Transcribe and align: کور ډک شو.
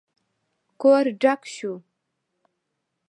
کور 0.81 1.05
ډک 1.21 1.41
شو. 1.55 1.73